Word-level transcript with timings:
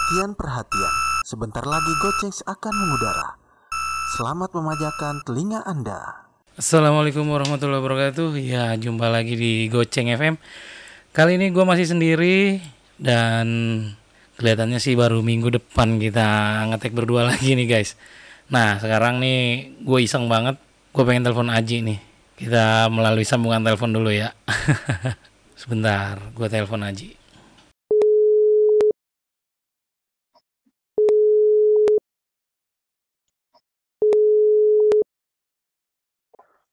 Perhatian-perhatian, 0.00 0.94
sebentar 1.28 1.60
lagi 1.60 1.92
Gocengs 2.00 2.40
akan 2.48 2.72
mengudara. 2.72 3.36
Selamat 4.16 4.48
memajakan 4.56 5.20
telinga 5.28 5.60
Anda. 5.60 6.24
Assalamualaikum 6.56 7.28
warahmatullahi 7.28 7.84
wabarakatuh. 7.84 8.32
Ya, 8.40 8.72
jumpa 8.80 9.12
lagi 9.12 9.36
di 9.36 9.68
Goceng 9.68 10.08
FM. 10.08 10.40
Kali 11.12 11.36
ini 11.36 11.52
gue 11.52 11.64
masih 11.68 11.84
sendiri 11.84 12.64
dan 12.96 13.46
kelihatannya 14.40 14.80
sih 14.80 14.96
baru 14.96 15.20
minggu 15.20 15.52
depan 15.60 16.00
kita 16.00 16.64
ngetek 16.72 16.96
berdua 16.96 17.26
lagi 17.36 17.52
nih 17.52 17.68
guys. 17.68 17.92
Nah, 18.48 18.80
sekarang 18.80 19.20
nih 19.20 19.76
gue 19.84 20.00
iseng 20.00 20.32
banget. 20.32 20.56
Gue 20.96 21.04
pengen 21.04 21.28
telepon 21.28 21.52
Aji 21.52 21.84
nih. 21.84 22.00
Kita 22.40 22.88
melalui 22.88 23.28
sambungan 23.28 23.60
telepon 23.60 23.92
dulu 23.92 24.08
ya. 24.08 24.32
Sebentar, 25.60 26.16
gue 26.32 26.48
telepon 26.48 26.88
Aji. 26.88 27.19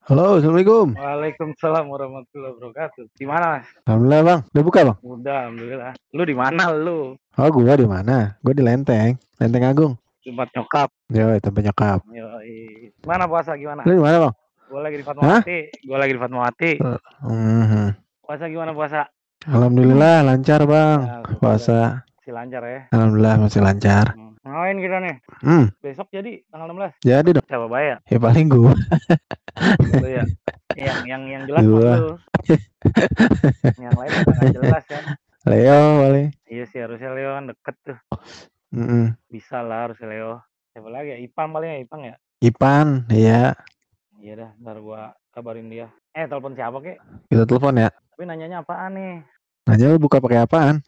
Halo, 0.08 0.40
assalamualaikum. 0.40 0.96
Waalaikumsalam 0.96 1.92
warahmatullahi 1.92 2.56
wabarakatuh. 2.56 3.12
Di 3.20 3.28
mana, 3.28 3.60
Mas? 3.60 3.68
Alhamdulillah 3.84 4.22
bang, 4.24 4.40
udah 4.40 4.64
buka 4.64 4.80
bang? 4.88 4.98
Udah, 5.04 5.38
alhamdulillah. 5.44 5.92
Lu 6.16 6.24
di 6.24 6.32
mana 6.32 6.64
lu? 6.72 7.00
Oh 7.36 7.50
gua 7.52 7.76
di 7.76 7.84
mana? 7.84 8.40
Gua 8.40 8.56
di 8.56 8.64
Lenteng, 8.64 9.20
Lenteng 9.36 9.68
Agung. 9.68 10.00
Tempat 10.24 10.48
nyokap. 10.56 10.88
Yo, 11.12 11.28
tempat 11.44 11.60
nyokap. 11.60 12.00
Yoi. 12.08 12.88
Gimana 13.04 13.28
puasa 13.28 13.60
gimana? 13.60 13.84
Lu 13.84 14.00
di 14.00 14.04
mana 14.08 14.18
bang? 14.24 14.34
Gue 14.72 14.80
lagi 14.80 14.96
di 14.96 15.04
Fatmawati. 15.04 15.60
Gue 15.84 15.98
lagi 16.00 16.14
di 16.16 16.22
Fatmawati. 16.24 16.72
Mhm. 17.28 17.88
Puasa 18.24 18.44
gimana 18.48 18.72
puasa? 18.72 19.12
Alhamdulillah 19.44 20.24
lancar 20.24 20.64
bang. 20.64 21.00
Alhamdulillah. 21.04 21.40
Puasa. 21.44 21.80
Masih 22.16 22.32
lancar 22.32 22.62
ya. 22.64 22.82
Alhamdulillah 22.96 23.36
masih 23.44 23.60
lancar. 23.60 24.06
Hmm. 24.16 24.27
Ngapain 24.48 24.78
kita 24.80 24.98
nih? 25.04 25.16
Hmm, 25.44 25.66
Besok 25.84 26.08
jadi 26.08 26.32
tanggal 26.48 26.72
16. 26.72 27.04
jadi 27.04 27.30
dong. 27.36 27.46
Siapa 27.46 27.68
bayar? 27.68 27.98
Ya 28.08 28.18
paling 28.18 28.48
gua. 28.48 28.72
Lu 30.00 30.08
ya. 30.08 30.24
yang 30.78 30.98
yang 31.04 31.22
yang 31.28 31.44
jelas 31.44 31.64
Gua. 31.68 31.92
lu. 32.00 32.14
yang 33.76 33.92
lain 33.92 34.12
udah 34.14 34.36
nggak 34.40 34.56
jelas 34.56 34.84
kan. 34.88 35.04
Leo 35.44 35.82
paling. 36.00 36.28
Iya 36.48 36.64
sih 36.66 36.80
harusnya 36.80 37.12
Leo 37.12 37.32
kan 37.36 37.46
deket 37.52 37.76
tuh. 37.84 37.98
Mhm. 38.72 39.04
Bisa 39.28 39.60
lah 39.60 39.92
harusnya 39.92 40.08
Leo. 40.08 40.32
Siapa 40.72 40.88
lagi 40.88 41.10
ya? 41.12 41.18
Ipang 41.20 41.50
paling 41.52 41.70
ya 41.70 41.80
Ipang 41.82 42.02
ya. 42.06 42.16
Ipan, 42.38 42.88
iya. 43.10 43.52
Iya 44.18 44.34
dah, 44.38 44.52
ntar 44.62 44.78
gua 44.80 45.12
kabarin 45.30 45.68
dia. 45.68 45.90
Eh, 46.14 46.24
telepon 46.26 46.54
siapa 46.54 46.80
kek? 46.80 46.98
Kita 47.28 47.44
telepon 47.44 47.76
ya. 47.76 47.90
Tapi 48.14 48.24
nanyanya 48.24 48.62
apaan 48.62 48.96
nih? 48.96 49.16
Nanya 49.68 49.86
lu 49.92 50.00
buka 50.00 50.24
pakai 50.24 50.40
apaan? 50.40 50.80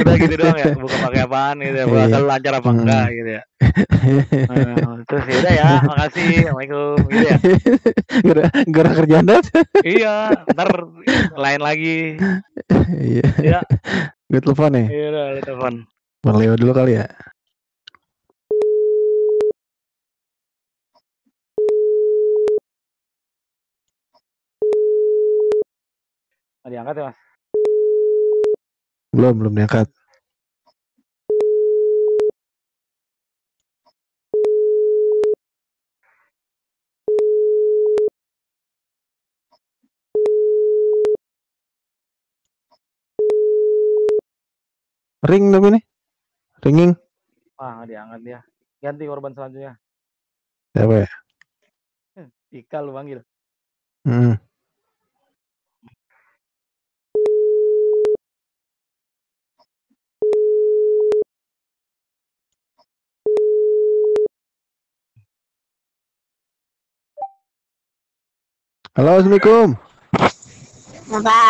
Udah 0.00 0.14
gitu 0.16 0.34
doang 0.36 0.58
ya, 0.58 0.66
buka 0.74 0.96
pakai 1.00 1.20
apaan 1.24 1.56
gitu 1.60 1.76
ya. 1.76 1.86
Puasa 1.86 2.08
Iya. 2.08 2.18
lu 2.18 2.26
lancar 2.26 2.52
apa 2.56 2.68
Hmm. 2.70 2.78
enggak 2.82 3.06
gitu 3.12 3.30
ya. 3.30 3.42
Eh, 3.60 4.74
terus 5.08 5.24
ya 5.26 5.36
udah 5.38 5.52
ya, 5.52 5.68
makasih. 5.84 6.26
Assalamualaikum 6.42 6.96
gitu 7.06 7.24
ya. 7.24 7.36
Gara 8.24 8.44
gara 8.66 8.90
kerjaan 8.94 9.24
dong. 9.26 9.44
iya, 9.84 10.14
ntar 10.50 10.68
lain 11.36 11.60
lagi. 11.60 11.98
Iya. 12.96 13.26
Iya. 13.38 13.60
Gue 14.26 14.40
telepon 14.40 14.70
nih. 14.72 14.86
Iya 14.88 15.08
telepon. 15.42 15.74
Bang 16.20 16.36
Leo 16.36 16.54
dulu 16.54 16.72
kali 16.72 17.00
ya. 17.00 17.06
Nggak 26.70 26.86
diangkat 26.86 26.96
ya, 27.02 27.04
Mas? 27.10 27.18
Belum, 29.10 29.34
belum 29.42 29.54
diangkat. 29.58 29.88
Ring 45.26 45.50
tapi 45.50 45.74
nih. 45.74 45.82
Ringing. 46.62 46.92
Wah, 47.58 47.82
nggak 47.82 47.88
diangkat 47.90 48.20
dia. 48.22 48.38
Ganti 48.78 49.10
korban 49.10 49.34
selanjutnya. 49.34 49.74
Siapa 50.70 50.94
ya? 51.02 51.08
Ika 52.54 52.78
lu 52.78 52.94
panggil. 52.94 53.26
Hmm. 54.06 54.38
Halo, 69.00 69.16
Assalamualaikum. 69.16 69.68
Apa? 71.08 71.40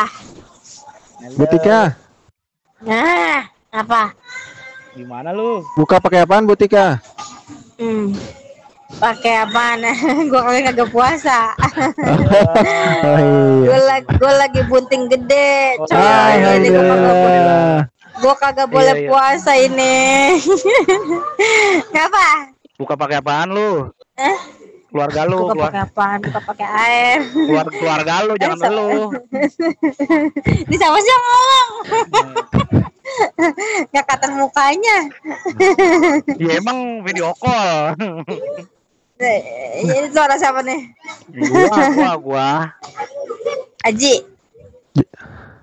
Bu 1.35 1.45
Tika, 1.51 1.99
Nah, 2.79 3.43
apa? 3.75 4.15
Gimana 4.95 5.35
lu? 5.35 5.67
buka 5.75 5.99
pakai 5.99 6.23
apaan 6.23 6.47
Bu 6.47 6.55
Tika? 6.55 7.03
Hmm. 7.75 8.15
Pakai 9.03 9.43
apaan? 9.43 9.83
gua 10.31 10.47
kali 10.47 10.63
kagak 10.63 10.95
puasa. 10.95 11.51
Oh 13.03 13.19
iya. 13.19 13.67
gua 13.67 13.81
lagi 13.83 14.07
gua 14.15 14.33
lagi 14.47 14.61
bunting 14.71 15.11
gede. 15.11 15.75
Oh, 15.83 15.91
Coy, 15.91 15.99
iya, 15.99 16.55
ini 16.55 16.71
gua 16.71 16.87
kagak 16.87 17.17
boleh, 17.19 17.43
gua 18.23 18.35
kagak 18.39 18.69
Iya, 18.71 18.75
boleh 18.79 18.95
iya. 18.95 19.09
puasa 19.11 19.53
ini. 19.59 19.99
Ngapa? 21.99 22.27
Buka 22.79 22.95
pakai 22.95 23.19
apaan 23.19 23.51
lu? 23.51 23.91
Eh? 24.15 24.39
Keluarga 24.91 25.21
lu, 25.23 25.39
Buka 25.41 25.53
keluar, 25.53 25.71
pakai 25.71 25.83
apaan? 25.85 26.19
Buka 26.21 26.41
pakai 26.45 26.67
air. 26.67 27.19
keluar, 27.31 27.67
keluarga 27.71 28.15
lu, 28.23 28.33
jangan 28.37 28.59
so- 28.59 28.75
lu. 28.75 28.89
Ini 30.67 30.77
sama 30.77 30.99
sih 30.99 31.09
yang 31.09 31.25
ngomong. 31.25 31.69
Gak 33.89 34.05
kata 34.05 34.27
mukanya. 34.33 34.97
Ya 36.37 36.53
emang 36.57 36.79
video 37.03 37.31
call. 37.35 37.95
Eh, 39.17 39.41
Ini 39.85 40.11
suara 40.11 40.35
siapa 40.35 40.59
nih? 40.61 40.81
gua, 41.31 41.77
gua, 41.93 42.13
gua. 42.19 42.49
Aji. 43.83 44.27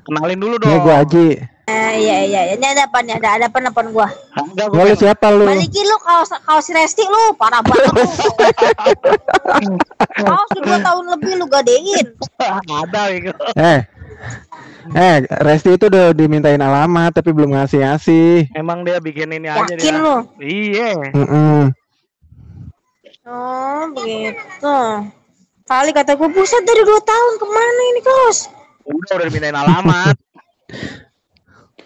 Kenalin 0.03 0.39
dulu 0.39 0.55
dong. 0.55 0.71
gua 0.79 1.03
Aji. 1.03 1.35
Eh, 1.67 1.94
iya 2.00 2.17
iya 2.23 2.41
iya. 2.47 2.53
Ini 2.55 2.63
ada 2.63 2.88
apa 2.88 3.03
nih? 3.03 3.19
Ada 3.19 3.28
ada 3.35 3.45
apa 3.51 3.59
nelfon 3.59 3.91
gua? 3.91 4.07
Lu 4.55 4.72
gua 4.72 4.95
siapa 4.95 5.35
lu? 5.35 5.44
Balikin 5.44 5.83
lu 5.83 6.00
kaos 6.00 6.31
kaos 6.47 6.72
Resti 6.72 7.03
lu 7.03 7.35
parah 7.35 7.59
banget 7.59 7.91
lu. 7.91 8.07
kaos 10.23 10.50
lu 10.55 10.59
dua 10.63 10.79
tahun 10.79 11.03
lebih 11.19 11.33
lu 11.35 11.45
gadein. 11.51 12.07
ada 12.72 13.11
gitu. 13.11 13.35
Eh. 13.59 13.83
Eh, 14.95 15.16
Resti 15.44 15.75
itu 15.75 15.91
udah 15.91 16.16
dimintain 16.16 16.63
alamat 16.63 17.19
tapi 17.19 17.35
belum 17.35 17.59
ngasih-ngasih. 17.59 18.55
Emang 18.55 18.88
dia 18.88 19.03
bikin 19.03 19.35
ini 19.35 19.51
aja 19.51 19.67
Yakin 19.67 19.95
lu? 19.99 20.23
Iya. 20.39 21.11
Mm-mm. 21.11 21.75
Oh 23.28 23.84
begitu. 23.91 24.79
Kali 25.67 25.91
kata 25.91 26.16
gua 26.16 26.31
buset 26.31 26.63
dari 26.63 26.79
dua 26.88 27.03
tahun 27.03 27.34
ke 27.35 27.45
mana 27.51 27.81
ini 27.91 28.01
kaos? 28.07 28.47
Udah 28.88 29.19
udah 29.19 29.28
dimintain 29.28 29.51
alamat. 29.51 30.16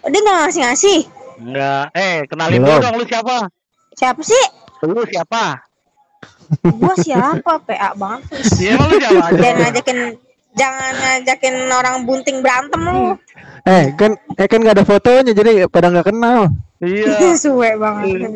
Dia 0.08 0.20
nggak 0.22 0.36
ngasih 0.42 0.60
ngasih. 0.66 0.98
Enggak. 1.42 1.84
Eh, 1.94 2.16
kenalin 2.26 2.58
dulu 2.62 2.76
dong 2.82 2.96
lu 2.98 3.04
siapa? 3.06 3.36
Siapa 3.94 4.20
sih? 4.22 4.44
Lu 4.82 5.02
siapa? 5.06 5.42
Gua 6.76 6.94
siapa? 6.98 7.52
PA 7.64 7.90
banget. 7.96 8.22
Iya, 8.62 8.70
emang 8.76 8.86
lu 8.90 8.96
siapa 8.98 9.20
aja? 9.30 9.38
Jangan 9.40 9.56
ngajakin 9.62 9.98
jangan 10.52 10.92
ngajakin 11.00 11.54
orang 11.72 11.96
bunting 12.04 12.38
berantem 12.44 12.80
lu. 12.84 13.16
Eh, 13.62 13.84
kan 13.94 14.18
eh 14.36 14.46
kan 14.50 14.58
gak 14.60 14.76
ada 14.76 14.84
fotonya 14.84 15.32
jadi 15.32 15.70
pada 15.70 15.88
nggak 15.88 16.10
kenal. 16.10 16.50
Iya. 16.82 17.34
Suwe 17.42 17.78
banget. 17.78 18.26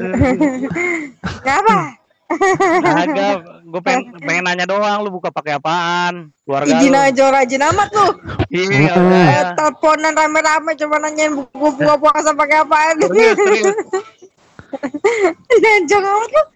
Kenapa? 1.45 1.99
Agak, 2.27 3.63
gue 3.63 3.81
pengen, 3.83 4.03
pengen 4.27 4.45
nanya 4.45 4.67
doang, 4.67 4.99
lu 5.07 5.15
buka 5.15 5.31
pakai 5.31 5.57
apaan? 5.57 6.35
Keluarga 6.43 6.75
Izin 6.75 6.91
lu? 6.91 6.99
aja 6.99 7.25
rajin 7.31 7.63
amat 7.63 7.89
lu. 7.95 8.09
Iya, 8.51 8.67
Mm-mm. 8.93 9.11
iya. 9.15 9.31
Eh, 9.31 9.43
teleponan 9.55 10.15
rame-rame 10.15 10.75
cuma 10.75 10.97
nanyain 10.99 11.33
buku 11.35 11.55
buka 11.55 11.95
puasa 11.99 12.35
pakai 12.35 12.67
apaan. 12.67 12.99
Serius, 12.99 13.37
serius. 13.39 13.77
Jangan 15.91 16.11
amat 16.11 16.31
lu. 16.31 16.43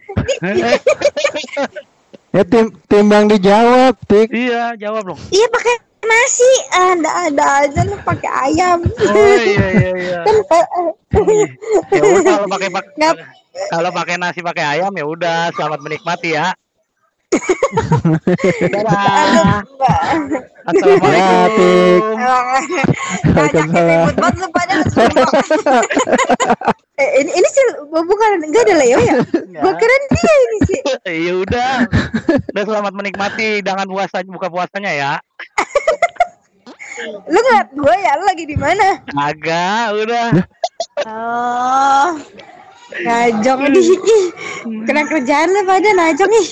Ya 2.31 2.47
tim 2.47 2.71
timbang 2.87 3.27
dijawab, 3.27 3.99
Tik. 4.07 4.31
iya, 4.31 4.71
jawab 4.79 5.03
dong. 5.03 5.19
Iya 5.35 5.51
pakai 5.51 5.75
nasi. 6.03 6.51
Ada 6.71 7.11
ada 7.29 7.45
aja 7.65 7.81
lu 7.85 7.97
pakai 8.01 8.31
ayam. 8.51 8.79
Oh 8.85 9.35
iya 9.37 9.65
iya 9.71 9.91
iya. 9.95 10.17
Kan 10.25 10.35
eh, 10.41 10.65
eh, 10.77 10.89
Ya 11.91 12.01
udah 12.01 12.33
kalau 12.37 12.47
pakai 12.55 12.69
pak- 12.71 12.93
kalau 13.69 13.89
pakai 13.91 14.15
nasi 14.15 14.39
pakai 14.39 14.63
ayam 14.79 14.91
ya 14.95 15.05
udah 15.05 15.51
selamat 15.55 15.79
menikmati 15.83 16.35
ya. 16.35 16.55
Dadah. 18.75 19.63
Assalamualaikum. 20.67 22.03
Ya, 23.71 24.11
banget 24.19 24.35
lu 24.35 24.47
pada 24.51 24.75
eh, 26.99 27.09
ini 27.23 27.31
ini 27.31 27.47
sih 27.47 27.63
bukan 27.87 28.29
enggak 28.43 28.67
ada 28.67 28.75
Leo 28.75 28.99
ya? 28.99 29.15
Gua 29.63 29.73
kira 29.79 29.95
dia 30.11 30.33
ini 30.43 30.57
sih. 30.67 30.79
ya 31.07 31.33
udah. 31.39 31.87
Udah 32.51 32.63
selamat 32.67 32.93
menikmati 32.99 33.63
dengan 33.63 33.87
puasa 33.87 34.27
buka 34.27 34.51
puasanya 34.51 34.91
ya. 34.91 35.13
Lu 37.07 37.39
ngeliat 37.39 37.69
gua 37.73 37.95
ya 37.97 38.11
lu 38.19 38.23
lagi 38.27 38.45
di 38.45 38.57
mana? 38.57 39.01
Agak, 39.17 39.85
udah. 39.97 40.27
Oh. 41.07 42.09
Najong 42.91 43.71
di 43.71 43.81
ih, 43.87 44.25
kena 44.83 45.07
kerjaan 45.07 45.47
lu 45.49 45.63
pada 45.63 45.89
najong 45.95 46.33
ih. 46.35 46.47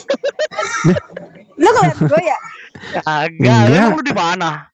Lu 1.60 1.70
ngeliat 1.70 2.00
gua 2.08 2.22
ya? 2.24 2.40
Agak, 3.06 3.60
emang 3.70 4.00
lu 4.00 4.04
di 4.04 4.16
mana? 4.16 4.72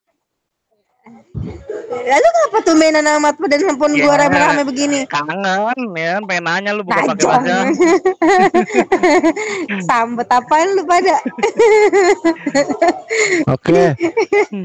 Lalu 1.86 2.26
kenapa 2.28 2.56
tuh 2.62 2.74
mainan 2.74 3.06
amat 3.16 3.34
dan 3.42 3.60
handphone 3.60 3.94
gua 3.96 4.14
Ya. 4.14 4.18
rame-rame 4.24 4.62
begini? 4.64 4.98
Kangen 5.06 5.42
ya, 5.94 6.18
pengen 6.20 6.44
nanya 6.44 6.70
lu 6.72 6.80
buka 6.80 7.04
pakai 7.04 7.18
bahasa. 7.18 7.56
Sambet 9.82 10.28
apaan 10.28 10.68
lu 10.72 10.82
pada? 10.84 11.16
Oke. 13.54 13.82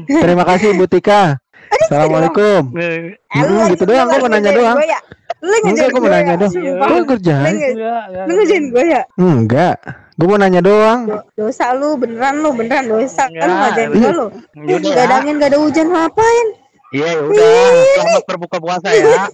Terima 0.06 0.44
kasih 0.44 0.72
Bu 0.72 0.86
Tika. 0.86 1.36
Assalamualaikum. 1.82 2.72
Eh, 2.74 3.16
Eh, 3.32 3.34
Hmm, 3.42 3.64
gitu 3.70 3.84
doang, 3.86 4.06
gua 4.06 4.14
mau 4.14 4.22
ngerjain 4.22 4.38
nanya 4.38 4.52
doang. 4.52 4.76
gua 4.76 4.86
ya? 4.86 4.98
Lu 5.40 5.48
Enggak, 5.48 5.64
ngerjain 5.64 5.88
gua 5.88 5.92
mau 5.92 6.02
gua 6.02 6.12
nanya 6.12 6.28
ya? 6.28 6.36
doang. 6.36 6.52
Gua 6.52 6.86
Lu 6.86 7.02
kerjaan. 7.06 7.44
enggak, 7.48 7.72
lu 7.72 7.82
enggak. 7.82 8.26
ngerjain 8.28 8.64
gua 8.68 8.84
ya? 8.84 9.02
Enggak. 9.16 9.76
Gue 10.12 10.26
mau 10.28 10.36
nanya 10.36 10.60
doang. 10.60 10.98
Do- 11.08 11.24
Dosa 11.34 11.66
lu 11.72 11.96
beneran 11.96 12.34
lu 12.38 12.52
beneran 12.52 12.84
dosa 12.86 13.24
Enggak. 13.24 13.42
lu 13.42 13.52
ngajain 13.56 13.90
gua 13.90 14.10
lu. 14.12 14.26
Yaudah. 14.62 14.92
Gak 14.92 15.02
ada 15.02 15.14
angin 15.18 15.34
gak 15.36 15.48
ada 15.48 15.58
hujan 15.58 15.86
ngapain? 15.88 16.46
Iya, 16.92 17.08
ya 17.08 17.20
udah. 17.24 17.72
Selamat 17.96 18.22
berbuka 18.28 18.56
puasa 18.60 18.88
ya. 18.92 19.24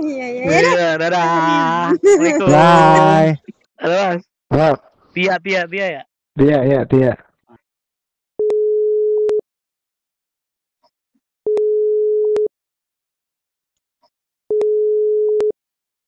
Iya 0.00 0.26
iya 0.32 0.44
iya. 0.48 0.88
Dadah. 0.96 1.92
Assalamualaikum. 1.92 2.48
Bye. 2.48 3.32
Halo, 3.80 3.96
Mas. 4.00 4.22
Halo. 4.48 4.70
Tia, 5.12 5.34
Tia, 5.44 5.62
Tia 5.68 5.86
ya. 6.00 6.02
Dia, 6.40 6.58
ya, 6.64 6.80
dia. 6.88 7.12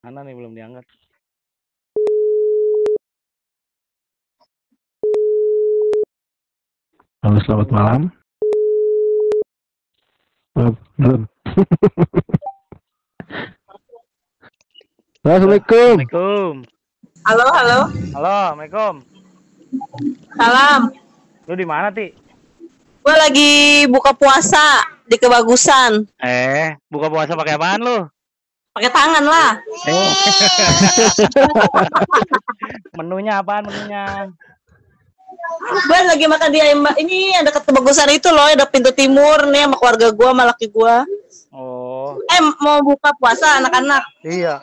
Mana 0.00 0.24
nih 0.24 0.32
belum 0.36 0.56
diangkat? 0.56 0.84
Halo, 7.20 7.38
selamat 7.44 7.68
malam. 7.68 8.21
Belum. 10.52 10.76
Assalamualaikum. 15.24 15.96
Assalamualaikum. 15.96 16.68
Halo, 17.24 17.46
halo. 17.48 17.80
Halo, 18.12 18.28
Assalamualaikum. 18.28 19.00
Salam. 20.36 20.92
Lu 21.48 21.56
di 21.56 21.64
mana, 21.64 21.88
Ti? 21.88 22.12
Gue 23.00 23.16
lagi 23.16 23.52
buka 23.88 24.12
puasa 24.12 24.84
di 25.08 25.16
kebagusan. 25.16 26.04
Eh, 26.20 26.76
buka 26.92 27.08
puasa 27.08 27.32
pakai 27.32 27.56
apaan 27.56 27.80
lu? 27.80 28.04
Pakai 28.76 28.92
tangan 28.92 29.24
lah. 29.24 29.56
Eh. 29.88 30.12
menunya 33.00 33.40
apaan 33.40 33.64
menunya? 33.72 34.28
Gue 35.82 35.98
lagi 36.04 36.26
makan 36.26 36.48
di 36.48 36.58
ayam 36.58 36.82
ini 36.96 37.32
ada 37.32 37.50
kebagusan 37.50 38.10
itu 38.10 38.28
loh, 38.28 38.44
ada 38.44 38.64
pintu 38.64 38.90
timur 38.90 39.46
nih 39.46 39.64
sama 39.64 39.76
keluarga 39.76 40.08
gue, 40.10 40.28
sama 40.28 40.44
laki 40.46 40.66
gue. 40.68 40.94
Oh, 41.52 42.16
Eh, 42.24 42.40
mau 42.58 42.80
buka 42.80 43.12
puasa 43.14 43.60
anak-anak. 43.60 44.02
iya, 44.22 44.60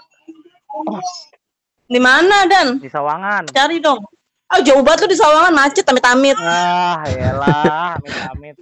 Di 1.85 1.97
mana 1.97 2.45
Dan? 2.45 2.77
di 2.77 2.87
Sawangan. 2.87 3.49
Cari 3.49 3.77
dong. 3.79 4.01
Oh, 4.49 4.61
jauh 4.61 4.81
banget 4.81 5.05
tuh 5.05 5.09
di 5.09 5.17
Sawangan 5.17 5.53
macet 5.53 5.85
amit-amit. 5.85 6.37
Ah, 6.39 7.05
elah, 7.05 7.97
amit-amit. 7.97 8.57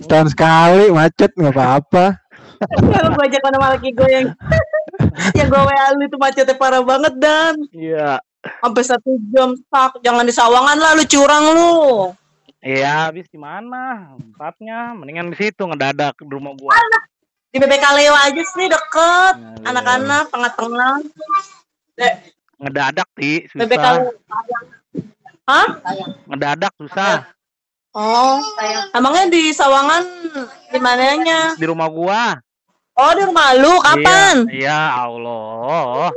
Setahun 0.00 0.32
sekali 0.32 0.88
macet 0.90 1.32
nggak 1.32 1.52
apa-apa. 1.52 2.16
Kalau 2.64 3.10
gue 3.12 3.24
ajak 3.28 3.40
sama 3.42 3.76
laki 3.76 3.90
gue 3.92 4.08
yang 4.08 4.26
yang 5.38 5.46
gue 5.48 5.60
WA 5.60 5.86
lu 5.92 6.02
itu 6.02 6.16
macetnya 6.16 6.56
parah 6.56 6.80
banget 6.80 7.12
Dan. 7.16 7.54
Iya. 7.70 8.20
Sampai 8.60 8.82
satu 8.84 9.16
jam 9.32 9.56
stuck. 9.56 10.00
Jangan 10.04 10.24
di 10.24 10.32
Sawangan 10.32 10.76
lah, 10.76 10.92
lu 10.96 11.04
curang 11.08 11.44
lu. 11.52 11.72
Iya, 12.64 13.12
habis 13.12 13.28
di 13.28 13.36
mana? 13.36 14.16
Tempatnya 14.16 14.96
mendingan 14.96 15.28
di 15.28 15.36
situ 15.36 15.68
ngedadak 15.68 16.16
di 16.16 16.32
rumah 16.32 16.56
gua. 16.56 16.72
Di 17.52 17.60
BBK 17.60 17.84
Leo 17.92 18.16
aja 18.16 18.42
sih 18.56 18.66
deket. 18.66 19.34
Nah, 19.36 19.68
Anak-anak 19.68 20.32
tengah-tengah. 20.32 20.94
Ngedadak, 22.58 23.08
Ti, 23.20 23.44
BBK 23.52 23.84
susah. 23.84 23.92
Leo. 24.00 24.10
Hah? 25.44 25.68
Ngedadak 26.24 26.72
susah. 26.80 27.28
Oh, 27.94 28.42
emangnya 28.96 29.30
di 29.30 29.52
Sawangan 29.52 30.02
di 30.72 30.78
mananya? 30.80 31.54
Di 31.54 31.68
rumah 31.68 31.86
gua. 31.92 32.40
Oh, 32.96 33.12
di 33.14 33.22
rumah 33.28 33.54
lu 33.54 33.76
kapan? 33.84 34.48
Iya, 34.50 34.56
iya 34.56 34.80
Allah. 35.04 36.10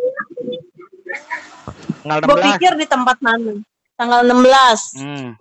Tanggal 2.08 2.24
Gue 2.24 2.40
16. 2.40 2.48
pikir 2.56 2.72
di 2.80 2.88
tempat 2.88 3.20
mana? 3.20 3.60
Tanggal 4.00 4.20
16. 4.24 4.96
Hmm, 5.04 5.36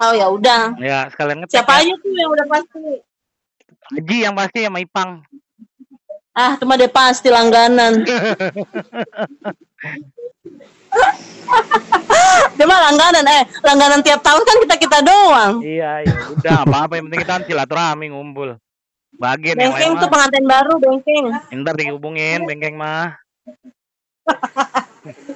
Oh 0.00 0.14
ya 0.14 0.30
udah. 0.30 0.78
ya 0.78 1.10
sekalian 1.10 1.42
ngecek. 1.42 1.58
Siapa 1.58 1.72
ya. 1.76 1.90
aja 1.90 1.92
tuh 1.98 2.14
yang 2.14 2.30
udah 2.30 2.46
pasti? 2.46 2.78
Haji 3.90 4.16
yang 4.22 4.34
pasti 4.38 4.58
sama 4.62 4.78
Ipang. 4.78 5.10
Ah, 6.30 6.54
cuma 6.56 6.78
dia 6.78 6.86
pasti 6.86 7.26
langganan. 7.26 8.00
dia 12.56 12.64
mah 12.64 12.80
langganan 12.86 13.24
eh 13.26 13.42
langganan 13.60 14.00
tiap 14.00 14.22
tahun 14.22 14.42
kan 14.46 14.56
kita 14.62 14.74
kita 14.78 14.98
doang. 15.02 15.60
Iya, 15.60 16.06
iya. 16.06 16.14
Udah 16.32 16.62
apa-apa 16.62 16.96
yang 16.96 17.10
penting 17.10 17.20
kita 17.26 17.32
kan 17.34 17.44
silaturahmi 17.44 18.06
ngumpul. 18.14 18.56
Bagian 19.18 19.58
yang 19.58 19.74
Bengkeng 19.74 19.98
lain 19.98 20.00
tuh 20.00 20.08
pengantin 20.08 20.44
baru 20.46 20.72
bengkeng. 20.78 21.26
Ntar 21.60 21.74
dihubungin 21.76 22.46
bengkeng 22.46 22.78
mah. 22.78 23.18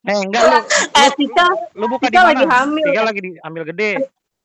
eh 0.00 0.16
enggak 0.16 0.42
lu, 0.44 0.58
Eh 0.94 1.08
Tika, 1.12 1.46
lu 1.74 1.84
buka 1.86 2.04
di 2.04 2.08
Tika 2.08 2.22
lagi 2.24 2.44
hamil. 2.44 2.86
Tika 2.86 3.02
lagi 3.02 3.20
diambil 3.22 3.62
gede. 3.66 3.90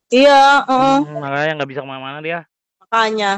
iya, 0.10 0.62
heeh, 0.64 0.98
Hmm, 1.04 1.20
makanya 1.20 1.52
nggak 1.56 1.70
bisa 1.70 1.80
ke 1.80 1.88
mana-mana 1.88 2.20
dia. 2.20 2.40
makanya. 2.80 3.32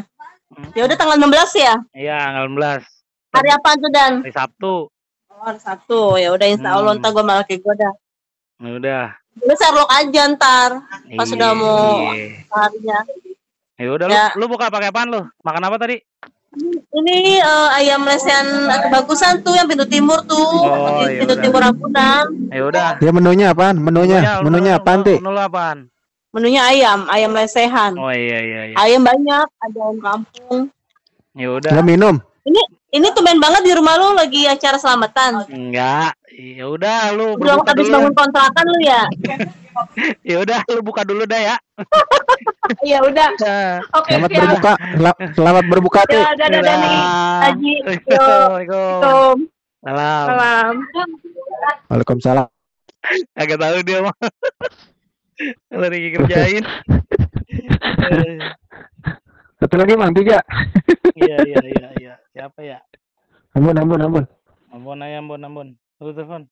Hmm. 0.48 0.70
Ya 0.72 0.84
udah 0.84 0.96
tanggal 0.96 1.18
16 1.18 1.52
ya. 1.56 1.74
Iya, 1.92 2.18
tanggal 2.22 2.46
16 2.48 2.82
Hari 3.32 3.50
apa 3.52 3.70
tuh 3.74 3.90
Dan? 3.90 4.14
hari 4.22 4.32
Sabtu. 4.32 4.76
Oh, 5.28 5.42
hari 5.42 5.60
Sabtu. 5.60 6.02
Ya 6.16 6.30
udah 6.30 6.48
insya 6.48 6.70
Allah 6.72 6.92
Hmm. 6.92 7.02
ntar 7.02 7.12
gue 7.12 7.24
malah 7.24 7.44
kayak 7.44 7.60
gue 7.62 7.74
dah. 7.76 7.94
Ya 8.58 8.72
udah. 8.74 9.04
Lu 9.38 9.54
Sherlock 9.54 9.90
aja 9.90 10.22
ntar 10.30 10.70
pas 11.12 11.26
sudah 11.26 11.52
mau 11.52 12.00
Iya. 12.08 12.48
harinya. 12.50 12.98
Ya 13.76 13.90
udah 13.92 14.06
Ya. 14.08 14.26
lu, 14.32 14.40
lu 14.40 14.50
buka 14.50 14.68
pakai 14.70 14.88
apaan 14.88 15.08
lu? 15.10 15.22
Makan 15.42 15.64
apa 15.66 15.76
tadi? 15.78 16.00
Ini 16.96 17.18
eh, 17.44 17.68
ayam 17.76 18.08
lesehan 18.08 18.48
kebagusan 18.88 19.44
tuh 19.44 19.54
yang 19.54 19.68
pintu 19.68 19.84
timur 19.86 20.24
tuh. 20.24 20.40
Oh, 20.40 21.04
iya 21.04 21.20
pintu 21.22 21.36
udah. 21.36 21.44
timur 21.44 21.60
Ragunan. 21.62 22.26
Ya 22.50 22.62
udah. 22.64 22.90
Ya 23.04 23.12
menunya 23.12 23.46
apaan? 23.52 23.76
Menunya, 23.76 24.20
lu- 24.40 24.48
menunya 24.48 24.74
lu- 24.76 24.80
apaan, 24.80 25.00
Ti? 25.04 25.16
Menu 25.20 25.36
apaan? 25.36 25.78
Menunya 26.32 26.62
ayam, 26.68 27.08
ayam 27.08 27.32
lesehan. 27.32 27.96
Oh 27.96 28.12
iya 28.12 28.40
iya 28.40 28.62
iya. 28.72 28.76
Ayam 28.76 29.04
banyak, 29.04 29.48
ada 29.48 29.80
ayam 29.80 30.00
kampung. 30.00 30.62
Ya 31.36 31.48
udah. 31.52 31.72
Minum. 31.84 32.16
Ini 32.44 32.62
ini 32.96 33.08
tumben 33.12 33.38
banget 33.38 33.62
di 33.62 33.72
rumah 33.72 33.94
lu 33.96 34.16
lagi 34.16 34.48
acara 34.48 34.80
selamatan. 34.80 35.44
Enggak. 35.48 36.16
Ya 36.32 36.66
udah 36.66 37.12
lu 37.12 37.36
Belum 37.36 37.60
habis 37.62 37.86
dulu. 37.86 37.96
bangun 38.00 38.14
kontrakan 38.14 38.66
lu 38.66 38.80
ya? 38.82 39.04
Ya 40.24 40.40
udah 40.40 40.64
lu 40.72 40.80
buka 40.80 41.04
dulu 41.04 41.28
dah 41.28 41.36
ya. 41.36 41.56
Iya 42.80 43.04
udah. 43.12 43.28
Nah. 43.36 43.76
Oke, 43.94 44.08
Selamat 44.08 44.30
siap. 44.32 44.40
berbuka. 44.48 44.72
Sel- 44.80 45.20
Selamat 45.36 45.64
berbuka, 45.68 46.00
Ti. 46.08 46.16
Ya, 46.16 46.32
dadah 46.32 46.48
dadah 46.56 46.76
nih. 46.80 47.00
Haji. 47.44 47.74
Assalamualaikum. 48.08 49.36
Salam. 49.84 50.26
Salam. 50.26 50.74
Waalaikumsalam. 51.92 52.48
Agak 53.36 53.58
tahu 53.60 53.78
dia 53.84 54.00
mah. 54.00 54.16
Lagi 55.84 56.10
kerjain. 56.16 56.64
Satu 59.56 59.80
lagi, 59.80 59.96
Bang, 59.96 60.12
tiga. 60.12 60.44
Iya 61.16 61.48
iya 61.48 61.60
iya 61.64 61.90
iya. 61.96 62.14
Siapa 62.36 62.60
ya? 62.60 62.84
Ampun, 63.56 63.72
ampun, 63.80 64.04
ampun. 64.04 64.24
Ampun 64.68 65.00
aja, 65.00 65.24
ampun 65.24 65.40
ampun. 65.48 65.68
Lu 66.04 66.12
telepon. 66.12 66.44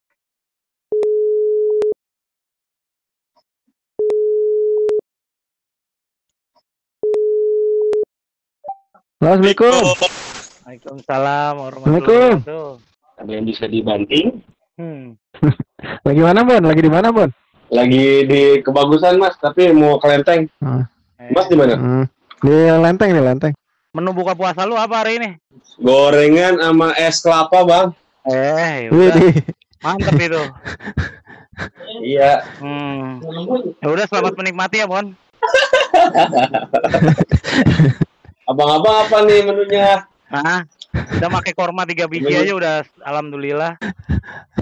Assalamualaikum. 9.20 9.84
Waalaikumsalam 10.64 11.54
warahmatullahi 11.60 12.40
wabarakatuh. 12.40 12.72
Ada 13.20 13.32
yang 13.36 13.46
bisa 13.52 13.68
dibanting? 13.68 14.40
Hmm. 14.80 15.20
Lagi 16.08 16.22
mana, 16.24 16.40
Bon? 16.48 16.64
Lagi 16.64 16.82
di 16.88 16.92
mana, 16.92 17.12
Bon? 17.12 17.28
Lagi 17.68 18.24
di 18.32 18.64
kebagusan 18.64 19.20
mas, 19.20 19.36
tapi 19.44 19.76
mau 19.76 20.00
kelenteng. 20.00 20.48
Ah. 20.64 20.88
Mas 21.36 21.52
di 21.52 21.60
mana? 21.60 21.76
Hmm. 21.76 22.08
Di 22.44 22.56
lenteng 22.76 23.10
nih 23.16 23.24
lenteng. 23.24 23.54
Menu 23.94 24.12
buka 24.12 24.34
puasa 24.36 24.68
lu 24.68 24.76
apa 24.76 25.06
hari 25.06 25.22
ini? 25.22 25.30
Gorengan 25.80 26.60
sama 26.60 26.92
es 26.98 27.22
kelapa, 27.22 27.60
Bang. 27.64 27.88
Eh, 28.28 28.90
Wih, 28.92 29.10
udah. 29.10 29.32
Mantep 29.84 30.16
itu. 30.20 30.44
Iya. 32.02 32.42
Hmm. 32.58 33.22
Ya 33.78 33.88
udah 33.88 34.06
selamat 34.10 34.34
menikmati 34.34 34.82
ya, 34.82 34.90
Bon. 34.90 35.06
Abang-abang 38.50 39.06
apa 39.06 39.18
nih 39.24 39.46
menunya? 39.46 40.10
Nah, 40.34 40.66
udah 40.90 41.30
pakai 41.30 41.54
korma 41.54 41.86
tiga 41.86 42.10
biji 42.10 42.34
aja 42.34 42.58
udah 42.58 42.82
alhamdulillah. 43.06 43.78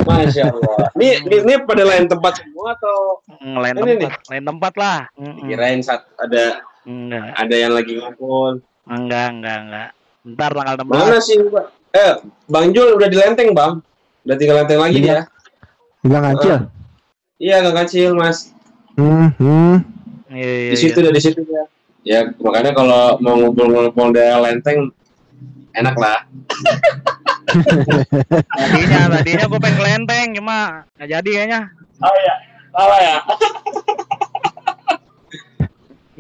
Masya 0.04 0.52
Allah. 0.52 0.92
Ini, 1.00 1.24
ini, 1.24 1.36
ini 1.48 1.54
pada 1.64 1.88
lain 1.88 2.12
tempat 2.12 2.44
semua 2.44 2.76
atau 2.76 3.24
Hmm, 3.40 3.56
Lain 3.64 3.80
Ini 3.80 4.04
tempat, 4.04 4.20
lain 4.28 4.44
tempat 4.44 4.74
lah. 4.76 4.98
Mm-mm. 5.16 5.48
kirain 5.48 5.80
saat 5.80 6.04
ada 6.20 6.60
Enggak, 6.82 7.38
ada 7.38 7.56
yang 7.56 7.74
lagi 7.78 7.94
ngumpul? 7.98 8.62
enggak, 8.90 9.28
enggak, 9.38 9.58
enggak. 9.62 9.90
Ntar 10.22 10.52
tanggal 10.54 10.76
16. 10.82 10.90
Mana 10.90 11.18
sih, 11.22 11.38
Pak? 11.38 11.66
Eh, 11.92 12.14
Bang 12.48 12.68
Jul 12.74 12.98
udah 12.98 13.10
di 13.10 13.18
lenteng, 13.18 13.54
Bang. 13.54 13.82
Udah 14.26 14.36
tinggal 14.38 14.64
lenteng 14.64 14.80
lagi 14.82 14.98
Iya. 14.98 15.06
dia. 15.06 15.20
Bilang 16.02 16.24
kecil. 16.38 16.58
Iya, 17.42 17.56
gak 17.66 17.76
kecil, 17.86 18.10
Mas. 18.14 18.54
Hmm, 18.98 19.34
hmm. 19.38 19.76
Iya, 20.30 20.52
iya, 20.66 20.72
Di 20.74 20.78
situ 20.78 20.98
iya. 20.98 21.04
udah 21.06 21.14
di 21.14 21.22
situ 21.22 21.42
ya. 21.46 21.64
Ya, 22.02 22.20
makanya 22.42 22.74
kalau 22.74 23.18
mau 23.22 23.38
ngumpul-ngumpul 23.38 24.10
daerah 24.10 24.42
lenteng 24.42 24.90
enak 25.74 25.94
lah. 25.98 26.26
Tadinya, 28.50 29.00
tadinya 29.20 29.46
gue 29.46 29.60
pengen 29.62 29.78
kelenteng, 29.78 30.28
cuma 30.38 30.58
nggak 30.98 31.10
jadi 31.10 31.30
kayaknya. 31.30 31.62
Oh 32.02 32.16
iya, 32.18 32.34
salah 32.74 33.00
ya. 33.00 33.18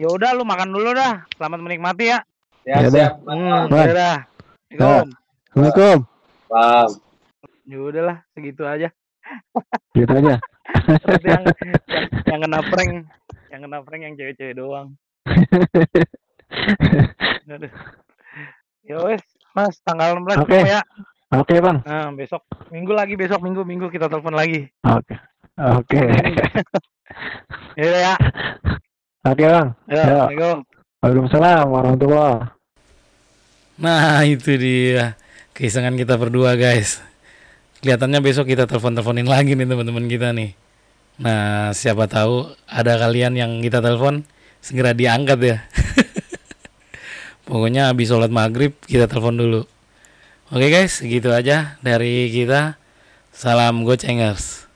Ya 0.01 0.09
udah, 0.09 0.33
lu 0.33 0.41
makan 0.41 0.73
dulu 0.73 0.97
dah. 0.97 1.29
Selamat 1.37 1.61
menikmati 1.61 2.09
ya. 2.09 2.25
Ya, 2.65 2.81
Ya 2.81 2.89
siap. 2.89 3.21
Hmm, 3.21 3.69
ya 3.69 3.93
dah. 3.93 4.17
Assalamualaikum. 4.73 5.07
Assalamualaikum. 5.13 5.97
Paham. 6.49 6.89
Ya 7.69 7.77
udahlah, 7.77 8.17
segitu 8.33 8.65
aja. 8.65 8.89
Gitu 9.93 10.09
aja. 10.09 10.41
Yang, 11.21 11.21
yang, 11.21 11.43
yang 12.25 12.39
kena 12.41 12.59
prank, 12.65 12.91
yang 13.53 13.61
kena 13.61 13.77
prank 13.85 14.01
yang 14.01 14.17
cewek-cewek 14.17 14.57
doang. 14.57 14.97
Ya 18.81 18.97
wes, 19.05 19.21
Mas, 19.53 19.77
tanggal 19.85 20.17
16 20.17 20.41
Oke. 20.41 20.49
ketemu 20.49 20.81
ya. 20.81 20.81
Oke, 21.37 21.61
Bang. 21.61 21.85
Nah, 21.85 22.09
besok 22.17 22.41
minggu 22.73 22.89
lagi, 22.97 23.13
besok 23.13 23.45
minggu 23.45 23.61
minggu 23.61 23.93
kita 23.93 24.09
telepon 24.09 24.33
lagi. 24.33 24.65
Oke. 24.81 25.13
Oke. 25.61 26.01
Ya 27.77 27.83
udah 27.85 28.01
ya. 28.09 28.15
Oke, 29.21 29.45
Bang. 29.45 29.77
Ya, 29.85 29.93
Ya. 29.93 30.01
Assalamualaikum. 30.01 30.57
Waalaikumsalam 31.01 31.65
warahmatullahi 31.69 32.53
Nah 33.77 34.25
itu 34.25 34.57
dia 34.57 35.13
keisengan 35.53 35.93
kita 35.93 36.17
berdua 36.17 36.57
guys. 36.57 37.05
Kelihatannya 37.85 38.17
besok 38.17 38.49
kita 38.49 38.65
telepon-teleponin 38.65 39.29
lagi 39.29 39.53
nih 39.53 39.69
teman-teman 39.69 40.09
kita 40.09 40.33
nih. 40.33 40.57
Nah 41.21 41.69
siapa 41.69 42.09
tahu 42.09 42.49
ada 42.65 42.97
kalian 42.97 43.37
yang 43.37 43.61
kita 43.61 43.77
telepon 43.77 44.25
segera 44.57 44.97
diangkat 44.97 45.37
ya. 45.41 45.57
Pokoknya 47.45 47.93
habis 47.93 48.09
sholat 48.09 48.33
maghrib 48.33 48.73
kita 48.89 49.05
telepon 49.05 49.37
dulu. 49.37 49.61
Oke 50.49 50.73
guys, 50.73 50.97
gitu 50.97 51.29
aja 51.29 51.77
dari 51.85 52.25
kita. 52.33 52.81
Salam 53.29 53.85
gocengers. 53.85 54.70